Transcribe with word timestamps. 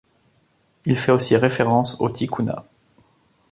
Il 0.85 0.97
fait 0.97 1.11
aussi 1.11 1.35
référence 1.37 2.01
aux 2.01 2.09
Ticuna. 2.09 2.65